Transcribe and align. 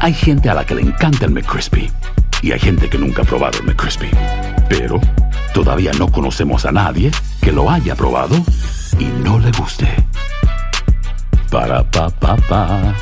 Hay 0.00 0.14
gente 0.14 0.48
a 0.48 0.54
la 0.54 0.64
que 0.64 0.76
le 0.76 0.82
encanta 0.82 1.24
el 1.24 1.32
McCrispy 1.32 1.90
y 2.40 2.52
hay 2.52 2.60
gente 2.60 2.88
que 2.88 2.98
nunca 2.98 3.22
ha 3.22 3.24
probado 3.24 3.58
el 3.58 3.64
McCrispy. 3.64 4.08
Pero 4.68 5.00
todavía 5.52 5.92
no 5.98 6.10
conocemos 6.10 6.64
a 6.66 6.72
nadie 6.72 7.10
que 7.40 7.50
lo 7.50 7.68
haya 7.68 7.96
probado 7.96 8.36
y 8.98 9.04
no 9.04 9.38
le 9.40 9.50
guste. 9.52 9.88
Para 11.50 11.82
pa 11.90 12.10
pa 12.10 12.36
pa. 12.36 12.94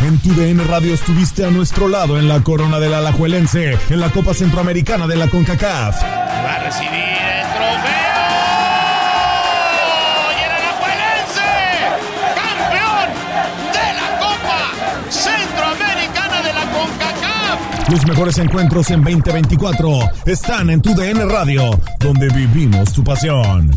En 0.00 0.18
tu 0.18 0.32
DN 0.34 0.62
Radio 0.64 0.94
estuviste 0.94 1.44
a 1.44 1.50
nuestro 1.50 1.88
lado 1.88 2.18
en 2.18 2.28
la 2.28 2.40
corona 2.42 2.78
del 2.78 2.94
Alajuelense, 2.94 3.78
en 3.90 4.00
la 4.00 4.10
Copa 4.10 4.34
Centroamericana 4.34 5.06
de 5.06 5.16
la 5.16 5.28
CONCACAF. 5.28 6.02
Va 6.02 6.54
a 6.54 6.58
recibir 6.64 7.37
Los 17.90 18.06
mejores 18.06 18.38
encuentros 18.38 18.90
en 18.90 19.02
2024 19.02 19.98
están 20.26 20.70
en 20.70 20.82
tu 20.82 20.94
DN 20.94 21.24
Radio, 21.26 21.70
donde 22.00 22.28
vivimos 22.28 22.92
tu 22.92 23.02
pasión. 23.02 23.70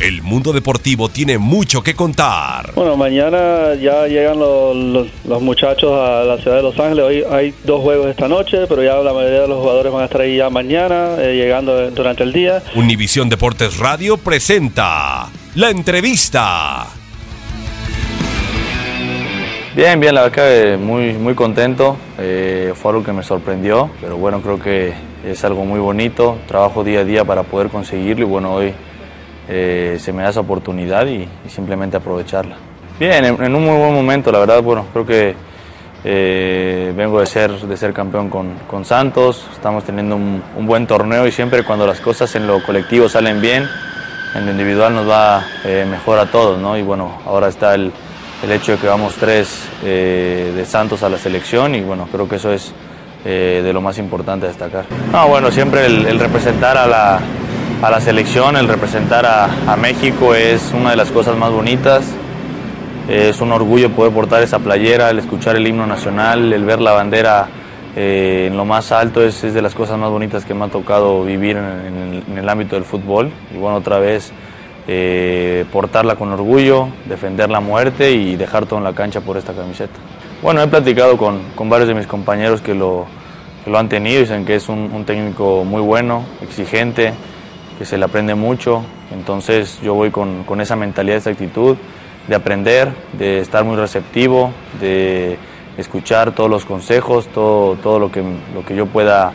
El 0.00 0.20
mundo 0.22 0.52
deportivo 0.52 1.08
tiene 1.08 1.38
mucho 1.38 1.80
que 1.84 1.94
contar. 1.94 2.72
Bueno, 2.74 2.96
mañana 2.96 3.74
ya 3.80 4.08
llegan 4.08 4.36
los, 4.40 4.74
los- 4.74 5.06
los 5.24 5.40
muchachos 5.40 5.92
a 5.92 6.24
la 6.24 6.38
ciudad 6.38 6.56
de 6.56 6.62
Los 6.64 6.76
Ángeles. 6.80 7.04
Hoy 7.04 7.24
hay 7.30 7.54
dos 7.64 7.80
juegos 7.82 8.08
esta 8.08 8.26
noche, 8.26 8.66
pero 8.68 8.82
ya 8.82 8.96
la 8.96 9.12
mayoría 9.12 9.42
de 9.42 9.48
los 9.48 9.60
jugadores 9.60 9.92
van 9.92 10.02
a 10.02 10.06
estar 10.06 10.20
ahí 10.22 10.38
ya 10.38 10.50
mañana, 10.50 11.14
eh, 11.18 11.36
llegando 11.36 11.88
durante 11.92 12.24
el 12.24 12.32
día. 12.32 12.60
Univisión 12.74 13.28
Deportes 13.28 13.78
Radio 13.78 14.16
presenta 14.16 15.28
la 15.54 15.70
entrevista. 15.70 16.88
Bien, 19.74 19.98
bien, 19.98 20.14
la 20.14 20.24
verdad 20.24 20.34
que 20.34 20.76
muy, 20.76 21.14
muy 21.14 21.34
contento. 21.34 21.96
Eh, 22.18 22.74
fue 22.74 22.90
algo 22.90 23.02
que 23.02 23.14
me 23.14 23.22
sorprendió, 23.22 23.88
pero 24.02 24.18
bueno, 24.18 24.42
creo 24.42 24.60
que 24.60 24.92
es 25.24 25.42
algo 25.44 25.64
muy 25.64 25.80
bonito. 25.80 26.36
Trabajo 26.46 26.84
día 26.84 27.00
a 27.00 27.04
día 27.04 27.24
para 27.24 27.42
poder 27.42 27.70
conseguirlo 27.70 28.26
y 28.26 28.28
bueno, 28.28 28.52
hoy 28.52 28.74
eh, 29.48 29.96
se 29.98 30.12
me 30.12 30.24
da 30.24 30.28
esa 30.28 30.40
oportunidad 30.40 31.06
y, 31.06 31.26
simplemente 31.48 31.96
aprovecharla. 31.96 32.56
Bien, 33.00 33.24
en, 33.24 33.54
un 33.56 33.64
muy 33.64 33.78
buen 33.78 33.94
momento, 33.94 34.30
la 34.30 34.40
verdad, 34.40 34.62
bueno, 34.62 34.84
creo 34.92 35.06
que 35.06 35.34
eh, 36.04 36.92
vengo 36.94 37.20
de 37.20 37.24
ser, 37.26 37.52
de 37.52 37.76
ser 37.78 37.94
campeón 37.94 38.28
con, 38.28 38.52
con 38.68 38.84
Santos, 38.84 39.48
estamos 39.54 39.84
teniendo 39.84 40.16
un, 40.16 40.42
un 40.54 40.66
buen 40.66 40.86
torneo 40.86 41.26
y 41.26 41.32
siempre 41.32 41.62
cuando 41.62 41.86
las 41.86 41.98
cosas 41.98 42.34
en 42.34 42.46
lo 42.46 42.62
colectivo 42.62 43.08
salen 43.08 43.40
bien, 43.40 43.66
en 44.34 44.44
lo 44.44 44.52
individual 44.52 44.94
nos 44.94 45.08
va 45.08 45.44
eh, 45.64 45.86
mejor 45.88 46.18
a 46.18 46.30
todos, 46.30 46.58
¿no? 46.58 46.76
Y 46.76 46.82
bueno, 46.82 47.20
ahora 47.26 47.48
está 47.48 47.74
el, 47.74 47.92
el 48.42 48.50
hecho 48.50 48.72
de 48.72 48.78
que 48.78 48.86
vamos 48.86 49.14
tres 49.14 49.68
eh, 49.84 50.52
de 50.54 50.64
Santos 50.64 51.02
a 51.02 51.08
la 51.08 51.18
selección 51.18 51.74
y 51.74 51.80
bueno, 51.80 52.08
creo 52.10 52.28
que 52.28 52.36
eso 52.36 52.52
es 52.52 52.72
eh, 53.24 53.60
de 53.64 53.72
lo 53.72 53.80
más 53.80 53.98
importante 53.98 54.46
a 54.46 54.48
destacar. 54.48 54.84
No, 55.12 55.28
bueno, 55.28 55.50
siempre 55.50 55.86
el, 55.86 56.06
el 56.06 56.18
representar 56.18 56.76
a 56.76 56.86
la, 56.86 57.20
a 57.82 57.90
la 57.90 58.00
selección, 58.00 58.56
el 58.56 58.68
representar 58.68 59.26
a, 59.26 59.76
México 59.76 60.34
es 60.34 60.72
una 60.72 60.90
de 60.90 60.96
las 60.96 61.10
cosas 61.10 61.36
más 61.36 61.50
bonitas. 61.50 62.04
Es 63.08 63.40
un 63.40 63.50
orgullo 63.50 63.90
poder 63.90 64.12
portar 64.12 64.42
esa 64.42 64.60
playera, 64.60 65.10
el 65.10 65.18
escuchar 65.18 65.56
el 65.56 65.66
himno 65.66 65.86
nacional, 65.86 66.52
el 66.52 66.64
ver 66.64 66.80
la 66.80 66.92
bandera 66.92 67.48
eh, 67.96 68.46
en 68.48 68.56
lo 68.56 68.64
más 68.64 68.92
alto 68.92 69.22
es, 69.22 69.42
de 69.42 69.60
las 69.60 69.74
cosas 69.74 69.98
más 69.98 70.10
bonitas 70.10 70.44
que 70.44 70.54
me 70.54 70.64
ha 70.64 70.68
tocado 70.68 71.24
vivir 71.24 71.56
en 71.56 71.64
el, 71.64 72.22
en 72.30 72.38
el 72.38 72.48
ámbito 72.48 72.76
del 72.76 72.84
fútbol. 72.84 73.32
Y 73.52 73.58
bueno, 73.58 73.78
otra 73.78 73.98
vez 73.98 74.32
eh, 74.88 75.64
portarla 75.72 76.16
con 76.16 76.32
orgullo, 76.32 76.88
defender 77.06 77.50
la 77.50 77.60
muerte 77.60 78.12
y 78.12 78.36
dejar 78.36 78.66
todo 78.66 78.78
en 78.78 78.84
la 78.84 78.92
cancha 78.92 79.20
por 79.20 79.36
esta 79.36 79.52
camiseta. 79.52 79.94
Bueno, 80.42 80.62
he 80.62 80.68
platicado 80.68 81.16
con, 81.16 81.40
con 81.54 81.68
varios 81.68 81.88
de 81.88 81.94
mis 81.94 82.06
compañeros 82.06 82.60
que 82.60 82.74
lo, 82.74 83.06
lo 83.66 83.78
han 83.78 83.88
tenido, 83.88 84.20
dicen 84.20 84.44
que 84.44 84.56
es 84.56 84.68
un, 84.68 84.90
un 84.92 85.04
técnico 85.04 85.64
muy 85.64 85.80
bueno, 85.80 86.24
exigente, 86.40 87.12
que 87.78 87.84
se 87.84 87.96
le 87.96 88.04
aprende 88.04 88.34
mucho, 88.34 88.82
entonces 89.12 89.80
yo 89.82 89.94
voy 89.94 90.10
con, 90.10 90.44
con 90.44 90.60
esa 90.60 90.76
mentalidad, 90.76 91.18
esa 91.18 91.30
actitud 91.30 91.76
de 92.28 92.34
aprender, 92.34 92.92
de 93.12 93.40
estar 93.40 93.64
muy 93.64 93.76
receptivo, 93.76 94.52
de 94.80 95.38
escuchar 95.76 96.32
todos 96.32 96.50
los 96.50 96.64
consejos, 96.64 97.28
todo, 97.28 97.76
todo 97.76 97.98
lo, 97.98 98.12
que, 98.12 98.22
lo 98.54 98.64
que 98.64 98.76
yo 98.76 98.86
pueda 98.86 99.32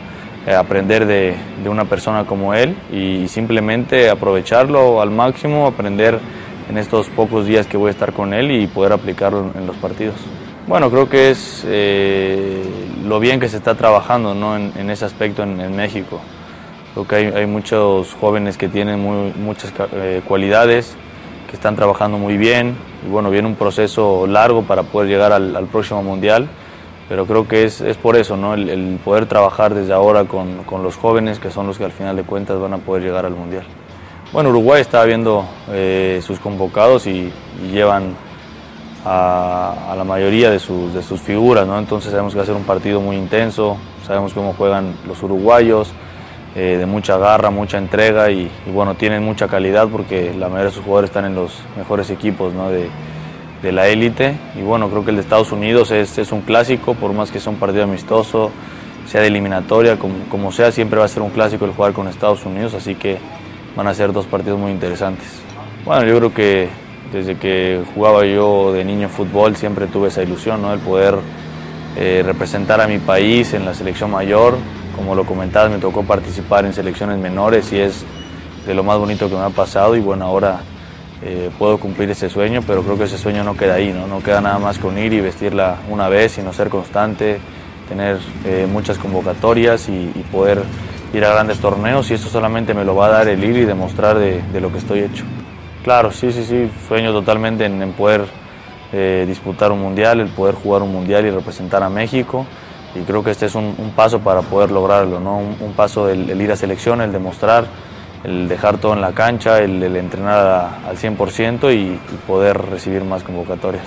aprender 0.54 1.06
de, 1.06 1.34
de 1.62 1.68
una 1.68 1.84
persona 1.84 2.24
como 2.24 2.54
él 2.54 2.76
y 2.92 3.28
simplemente 3.28 4.10
aprovecharlo 4.10 5.00
al 5.00 5.10
máximo, 5.10 5.66
aprender 5.66 6.20
en 6.68 6.78
estos 6.78 7.08
pocos 7.08 7.46
días 7.46 7.66
que 7.66 7.76
voy 7.76 7.88
a 7.88 7.90
estar 7.92 8.12
con 8.12 8.34
él 8.34 8.50
y 8.50 8.66
poder 8.66 8.92
aplicarlo 8.92 9.50
en, 9.54 9.66
los 9.66 9.76
partidos. 9.76 10.16
Bueno, 10.66 10.90
creo 10.90 11.08
que 11.08 11.30
es 11.30 11.64
eh, 11.66 12.62
lo 13.04 13.20
bien 13.20 13.40
que 13.40 13.48
se 13.48 13.56
está 13.56 13.74
trabajando 13.74 14.34
¿no? 14.34 14.56
en, 14.56 14.90
ese 14.90 15.06
aspecto 15.06 15.42
en, 15.42 15.74
México. 15.74 16.20
Creo 16.92 17.08
que 17.08 17.16
hay, 17.16 17.26
hay 17.26 17.46
muchos 17.46 18.14
jóvenes 18.20 18.58
que 18.58 18.68
tienen 18.68 19.00
muy, 19.00 19.32
muchas 19.32 19.72
eh, 19.92 20.20
cualidades, 20.26 20.94
que 21.48 21.56
están 21.56 21.74
trabajando 21.74 22.18
muy 22.18 22.36
bien 22.36 22.76
y 23.06 23.08
bueno, 23.10 23.30
viene 23.30 23.48
un 23.48 23.54
proceso 23.54 24.26
largo 24.26 24.64
para 24.64 24.82
poder 24.82 25.08
llegar 25.08 25.32
al 25.32 25.66
próximo 25.72 26.02
mundial, 26.02 26.48
pero 27.08 27.26
creo 27.26 27.48
que 27.48 27.64
es, 27.64 27.80
es 27.80 27.96
por 27.96 28.16
eso, 28.16 28.36
¿no? 28.36 28.54
el, 28.54 28.98
poder 29.02 29.26
trabajar 29.26 29.74
desde 29.74 29.92
ahora 29.92 30.24
con, 30.24 30.64
con 30.64 30.82
los 30.82 30.96
jóvenes, 30.96 31.38
que 31.38 31.50
son 31.50 31.66
los 31.66 31.78
que 31.78 31.84
al 31.84 31.92
final 31.92 32.16
de 32.16 32.22
cuentas 32.22 32.60
van 32.60 32.74
a 32.74 32.78
poder 32.78 33.02
llegar 33.02 33.24
al 33.24 33.34
mundial. 33.34 33.64
Bueno, 34.30 34.50
Uruguay 34.50 34.82
está 34.82 35.02
viendo 35.04 35.46
eh, 35.70 36.20
sus 36.22 36.38
convocados 36.38 37.06
y, 37.06 37.32
llevan 37.72 38.14
a, 39.04 39.94
la 39.96 40.04
mayoría 40.04 40.50
de 40.50 40.58
sus, 40.58 40.92
de 40.92 41.02
sus 41.02 41.20
figuras, 41.20 41.66
¿no? 41.66 41.78
entonces 41.78 42.10
sabemos 42.10 42.34
que 42.34 42.38
va 42.38 42.42
a 42.42 42.46
ser 42.46 42.54
un 42.54 42.64
partido 42.64 43.00
muy 43.00 43.16
intenso, 43.16 43.78
sabemos 44.06 44.34
cómo 44.34 44.52
juegan 44.52 44.94
los 45.08 45.22
uruguayos, 45.22 45.92
eh, 46.54 46.76
de 46.78 46.86
mucha 46.86 47.16
garra, 47.16 47.50
mucha 47.50 47.78
entrega 47.78 48.30
y, 48.30 48.50
y, 48.66 48.70
bueno, 48.70 48.94
tienen 48.94 49.24
mucha 49.24 49.48
calidad 49.48 49.88
porque 49.88 50.34
la 50.34 50.48
mayoría 50.48 50.66
de 50.66 50.72
sus 50.72 50.84
jugadores 50.84 51.10
están 51.10 51.24
en 51.24 51.34
los 51.34 51.62
mejores 51.76 52.10
equipos 52.10 52.52
¿no? 52.52 52.70
de, 52.70 52.88
de 53.62 53.72
la 53.72 53.88
élite 53.88 54.36
y 54.56 54.62
bueno, 54.62 54.88
creo 54.88 55.04
que 55.04 55.10
el 55.10 55.16
de 55.16 55.22
Estados 55.22 55.52
Unidos 55.52 55.90
es, 55.90 56.16
es 56.18 56.32
un 56.32 56.42
clásico, 56.42 56.94
por 56.94 57.12
más 57.12 57.30
que 57.30 57.40
sea 57.40 57.52
un 57.52 57.58
partido 57.58 57.84
amistoso, 57.84 58.50
sea 59.06 59.22
de 59.22 59.28
eliminatoria, 59.28 59.98
como, 59.98 60.14
como 60.30 60.52
sea, 60.52 60.70
siempre 60.70 60.98
va 60.98 61.06
a 61.06 61.08
ser 61.08 61.22
un 61.22 61.30
clásico 61.30 61.64
el 61.64 61.72
jugar 61.72 61.92
con 61.92 62.08
Estados 62.08 62.44
Unidos, 62.44 62.74
así 62.74 62.94
que 62.94 63.18
van 63.74 63.86
a 63.86 63.94
ser 63.94 64.12
dos 64.12 64.26
partidos 64.26 64.58
muy 64.58 64.70
interesantes. 64.70 65.26
Bueno, 65.84 66.04
yo 66.04 66.16
creo 66.18 66.34
que 66.34 66.68
desde 67.12 67.36
que 67.36 67.82
jugaba 67.94 68.26
yo 68.26 68.72
de 68.72 68.84
niño 68.84 69.08
fútbol 69.08 69.56
siempre 69.56 69.86
tuve 69.86 70.08
esa 70.08 70.22
ilusión, 70.22 70.60
¿no? 70.60 70.72
El 70.72 70.80
poder 70.80 71.14
eh, 71.96 72.22
representar 72.24 72.80
a 72.80 72.86
mi 72.86 72.98
país 72.98 73.54
en 73.54 73.64
la 73.64 73.74
selección 73.74 74.10
mayor. 74.10 74.56
Como 74.94 75.14
lo 75.14 75.24
comentabas, 75.24 75.70
me 75.70 75.78
tocó 75.78 76.02
participar 76.02 76.64
en 76.64 76.74
selecciones 76.74 77.18
menores 77.18 77.72
y 77.72 77.78
es 77.78 78.04
de 78.66 78.74
lo 78.74 78.82
más 78.82 78.98
bonito 78.98 79.28
que 79.28 79.36
me 79.36 79.42
ha 79.42 79.50
pasado 79.50 79.96
y 79.96 80.00
bueno, 80.00 80.26
ahora 80.26 80.60
eh, 81.22 81.50
puedo 81.58 81.78
cumplir 81.78 82.10
ese 82.10 82.28
sueño, 82.28 82.62
pero 82.66 82.82
creo 82.82 82.96
que 82.96 83.04
ese 83.04 83.18
sueño 83.18 83.44
no 83.44 83.56
queda 83.56 83.74
ahí, 83.74 83.92
¿no? 83.92 84.06
No 84.06 84.22
queda 84.22 84.40
nada 84.40 84.58
más 84.58 84.78
con 84.78 84.98
ir 84.98 85.12
y 85.12 85.20
vestirla 85.20 85.78
una 85.90 86.08
vez, 86.08 86.32
sino 86.32 86.52
ser 86.52 86.68
constante, 86.68 87.38
tener 87.88 88.18
eh, 88.44 88.66
muchas 88.70 88.98
convocatorias 88.98 89.88
y, 89.88 90.12
y 90.14 90.24
poder 90.30 90.62
ir 91.12 91.24
a 91.24 91.30
grandes 91.30 91.58
torneos 91.58 92.10
y 92.10 92.14
eso 92.14 92.28
solamente 92.28 92.74
me 92.74 92.84
lo 92.84 92.94
va 92.94 93.06
a 93.06 93.10
dar 93.10 93.28
el 93.28 93.42
ir 93.42 93.56
y 93.56 93.64
demostrar 93.64 94.18
de, 94.18 94.60
lo 94.60 94.70
que 94.70 94.78
estoy 94.78 95.00
hecho. 95.00 95.24
Claro, 95.82 96.10
sí, 96.10 96.32
sí, 96.32 96.44
sí, 96.44 96.70
sueño 96.86 97.12
totalmente 97.12 97.64
en, 97.64 97.92
poder 97.92 98.26
eh, 98.92 99.24
disputar 99.26 99.72
un 99.72 99.80
mundial, 99.80 100.20
el 100.20 100.28
poder 100.28 100.54
jugar 100.54 100.82
un 100.82 100.92
mundial 100.92 101.24
y 101.24 101.30
representar 101.30 101.82
a 101.82 101.88
México 101.88 102.46
y 102.94 103.00
creo 103.00 103.22
que 103.22 103.30
este 103.30 103.46
es 103.46 103.54
un, 103.54 103.74
paso 103.94 104.20
para 104.20 104.42
poder 104.42 104.70
lograrlo, 104.70 105.20
¿no? 105.20 105.38
un, 105.38 105.72
paso 105.76 106.08
el, 106.08 106.40
ir 106.40 106.52
a 106.52 106.56
selección, 106.56 107.00
el 107.00 107.12
demostrar, 107.12 107.66
el 108.24 108.48
dejar 108.48 108.78
todo 108.78 108.94
en 108.94 109.00
la 109.00 109.12
cancha, 109.12 109.58
el, 109.60 109.82
entrenar 109.96 110.80
al 110.86 110.96
100% 110.96 111.72
y, 111.72 111.76
y 111.76 112.00
poder 112.26 112.58
recibir 112.58 113.04
más 113.04 113.22
convocatorias. 113.22 113.86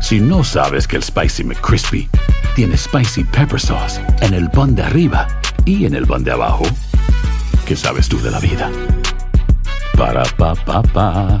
Si 0.00 0.20
no 0.20 0.44
sabes 0.44 0.86
que 0.86 0.96
el 0.96 1.02
Spicy 1.02 1.42
McCrispy 1.42 2.06
tiene 2.54 2.76
Spicy 2.76 3.24
Pepper 3.24 3.58
Sauce 3.58 3.98
en 4.20 4.34
el 4.34 4.50
pan 4.50 4.74
de 4.74 4.82
arriba 4.82 5.26
y 5.64 5.86
en 5.86 5.94
el 5.94 6.06
pan 6.06 6.22
de 6.22 6.32
abajo, 6.32 6.64
¿qué 7.66 7.74
sabes 7.74 8.10
tú 8.10 8.20
de 8.20 8.30
la 8.30 8.38
vida? 8.38 8.70
Para, 9.96 10.22
pa, 10.36 10.54
pa, 10.54 10.82
pa 10.82 11.40